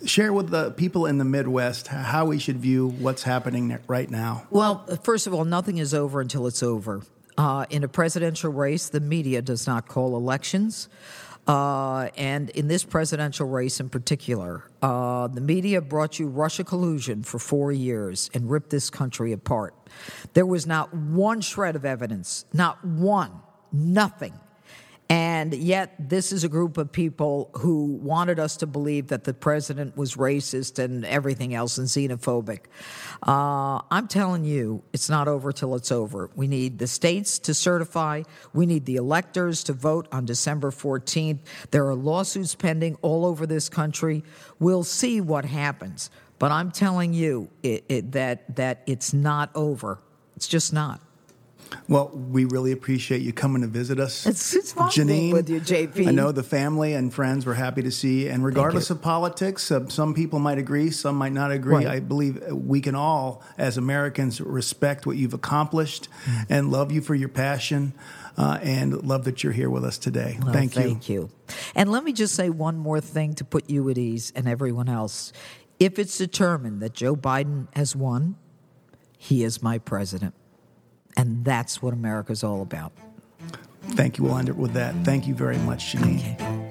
Share 0.05 0.33
with 0.33 0.51
the 0.51 0.71
people 0.71 1.07
in 1.07 1.19
the 1.19 1.25
Midwest 1.25 1.89
how 1.89 2.27
we 2.27 2.39
should 2.39 2.59
view 2.59 2.89
what's 2.89 3.23
happening 3.23 3.79
right 3.89 4.11
now. 4.11 4.47
Well, 4.51 4.87
first 5.03 5.27
of 5.27 5.35
all, 5.35 5.45
nothing 5.45 5.79
is 5.79 5.95
over 5.95 6.21
until 6.21 6.47
it's 6.47 6.63
over. 6.63 7.03
Uh, 7.37 7.67
in 7.71 7.83
a 7.83 7.89
presidential 7.89 8.53
race, 8.53 8.89
the 8.89 9.01
media 9.01 9.43
does 9.43 9.67
not 9.67 9.89
call 9.89 10.17
elections. 10.17 10.89
Uh, 11.47 12.09
and 12.17 12.49
in 12.51 12.69
this 12.69 12.85
presidential 12.85 13.47
race 13.47 13.79
in 13.79 13.89
particular, 13.91 14.65
uh, 14.81 15.29
the 15.29 15.41
media 15.41 15.81
brought 15.81 16.19
you 16.19 16.27
Russia 16.27 16.65
collusion 16.65 17.23
for 17.23 17.39
four 17.39 17.71
years 17.71 18.31
and 18.33 18.51
ripped 18.51 18.71
this 18.71 18.89
country 18.89 19.33
apart. 19.33 19.75
There 20.33 20.47
was 20.47 20.67
not 20.67 20.95
one 20.95 21.43
shred 21.43 21.77
of 21.77 21.85
evidence, 21.85 22.47
not 22.53 22.83
one, 22.85 23.33
nothing. 23.73 24.33
And 25.11 25.53
yet, 25.53 25.95
this 25.99 26.33
is 26.33 26.45
a 26.45 26.49
group 26.49 26.79
of 26.79 26.91
people 26.91 27.51
who 27.59 27.99
wanted 28.03 28.39
us 28.39 28.57
to 28.59 28.67
believe 28.67 29.09
that 29.09 29.25
the 29.25 29.35
president 29.35 29.99
was 29.99 30.15
racist 30.15 30.83
and 30.83 31.05
everything 31.05 31.55
else 31.55 31.77
and 31.77 31.87
xenophobic. 31.87 32.61
Uh, 33.23 33.83
I'm 33.91 34.09
telling 34.09 34.45
you, 34.45 34.83
it's 34.95 35.11
not 35.11 35.29
over 35.29 35.53
till 35.53 35.75
it's 35.75 35.93
over. 35.93 36.31
We 36.35 36.49
need 36.49 36.79
the 36.79 36.87
states 36.87 37.39
to 37.41 37.53
certify, 37.53 38.23
we 38.55 38.65
need 38.65 38.87
the 38.87 38.97
electors 38.97 39.63
to 39.65 39.75
vote 39.75 40.09
on 40.11 40.25
December 40.25 40.71
14th. 40.71 41.41
There 41.71 41.87
are 41.87 41.95
lawsuits 41.95 42.55
pending 42.55 42.97
all 43.03 43.27
over 43.27 43.47
this 43.47 43.69
country. 43.69 44.25
We'll 44.59 44.85
see 44.85 45.21
what 45.21 45.45
happens. 45.45 46.09
But 46.39 46.51
I'm 46.51 46.71
telling 46.71 47.13
you 47.13 47.51
it, 47.63 47.85
it, 47.91 48.13
that, 48.13 48.57
that 48.57 48.83
it's 48.87 49.13
not 49.13 49.51
over. 49.55 50.01
It's 50.37 50.49
just 50.49 50.73
not. 50.73 51.01
Well, 51.89 52.09
we 52.09 52.45
really 52.45 52.73
appreciate 52.73 53.23
you 53.23 53.33
coming 53.33 53.63
to 53.63 53.69
visit 53.69 53.99
us. 53.99 54.27
It's, 54.27 54.55
it's 54.55 54.73
fun 54.73 54.91
Jeanine, 54.91 55.33
with 55.33 55.49
you, 55.49 55.61
JP. 55.61 56.09
I 56.09 56.11
know 56.11 56.33
the 56.33 56.43
family 56.43 56.95
and 56.95 57.13
friends 57.13 57.47
were 57.47 57.55
happy 57.55 57.83
to 57.83 57.91
see, 57.91 58.25
you. 58.25 58.31
and 58.31 58.45
regardless 58.45 58.91
of 58.91 59.03
politics, 59.03 59.71
uh, 59.71 59.89
some 59.89 60.15
people 60.15 60.39
might 60.39 60.59
agree, 60.59 60.91
some 60.91 61.17
might 61.17 61.33
not 61.33 61.51
agree. 61.51 61.75
Right. 61.75 61.87
I 61.87 62.01
believe 62.01 62.43
we 62.51 62.81
can 62.81 62.95
all, 62.95 63.43
as 63.59 63.77
Americans, 63.77 64.41
respect 64.41 65.07
what 65.07 65.17
you've 65.17 65.35
accomplished 65.35 66.09
mm. 66.25 66.47
and 66.49 66.71
love 66.71 66.93
you 66.93 67.01
for 67.01 67.15
your 67.15 67.29
passion. 67.29 67.95
Uh, 68.37 68.59
and 68.65 69.05
love 69.05 69.23
that 69.27 69.45
you're 69.45 69.53
here 69.53 69.71
with 69.71 69.85
us 69.85 69.97
today. 69.97 70.37
Well, 70.43 70.53
thank 70.53 70.75
you. 70.75 70.83
Thank 70.83 71.09
you. 71.09 71.31
And 71.77 71.89
let 71.89 72.03
me 72.03 72.13
just 72.13 72.35
say 72.35 72.51
one 72.51 72.77
more 72.77 73.01
thing 73.01 73.35
to 73.35 73.45
put 73.45 73.71
you 73.71 73.89
at 73.91 73.97
ease 73.97 74.33
and 74.35 74.49
everyone 74.49 74.89
else. 74.89 75.33
If 75.79 76.01
it's 76.01 76.19
determined 76.19 76.81
that 76.83 76.95
Joe 76.95 77.15
Biden 77.15 77.69
has 77.77 77.95
won, 77.95 78.35
he 79.17 79.45
is 79.45 79.63
my 79.63 79.79
president. 79.79 80.35
And 81.17 81.45
that's 81.45 81.83
what 81.83 81.95
America's 81.95 82.43
all 82.43 82.63
about. 82.63 82.93
Thank 83.91 84.19
you. 84.19 84.25
We'll 84.25 84.39
end 84.39 84.49
it 84.49 84.57
with 84.57 84.73
that. 84.73 84.95
Thank 85.05 85.27
you 85.27 85.35
very 85.35 85.59
much, 85.59 85.95
Jeanine. 85.95 86.35
Okay. 86.35 86.64